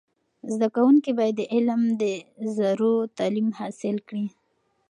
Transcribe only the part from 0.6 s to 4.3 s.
کوونکي باید د علم د زرو تعلیم حاصل کړي.